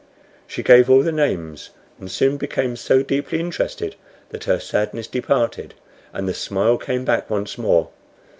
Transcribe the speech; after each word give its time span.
She 0.47 0.63
gave 0.63 0.89
all 0.89 1.03
the 1.03 1.11
names, 1.11 1.69
and 1.99 2.09
soon 2.09 2.37
became 2.37 2.75
so 2.75 3.03
deeply 3.03 3.39
interested 3.39 3.95
that 4.29 4.45
her 4.45 4.59
sadness 4.59 5.05
departed, 5.05 5.75
and 6.11 6.27
the 6.27 6.33
smile 6.33 6.79
came 6.79 7.05
back 7.05 7.29
once 7.29 7.55
more. 7.55 7.89